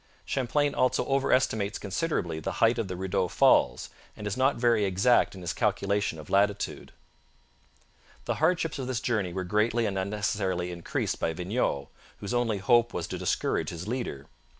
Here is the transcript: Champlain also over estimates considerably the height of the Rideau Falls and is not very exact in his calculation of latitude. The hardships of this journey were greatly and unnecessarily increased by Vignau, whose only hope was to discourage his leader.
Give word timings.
Champlain 0.25 0.73
also 0.73 1.05
over 1.05 1.31
estimates 1.31 1.77
considerably 1.77 2.39
the 2.39 2.53
height 2.53 2.79
of 2.79 2.87
the 2.87 2.95
Rideau 2.95 3.27
Falls 3.27 3.91
and 4.17 4.25
is 4.25 4.35
not 4.35 4.55
very 4.55 4.83
exact 4.83 5.35
in 5.35 5.41
his 5.41 5.53
calculation 5.53 6.17
of 6.17 6.27
latitude. 6.31 6.91
The 8.25 8.33
hardships 8.41 8.79
of 8.79 8.87
this 8.87 8.99
journey 8.99 9.31
were 9.31 9.43
greatly 9.43 9.85
and 9.85 9.99
unnecessarily 9.99 10.71
increased 10.71 11.19
by 11.19 11.33
Vignau, 11.35 11.89
whose 12.17 12.33
only 12.33 12.57
hope 12.57 12.95
was 12.95 13.05
to 13.09 13.19
discourage 13.19 13.69
his 13.69 13.87
leader. 13.87 14.25